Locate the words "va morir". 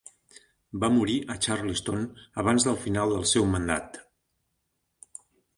0.83-1.17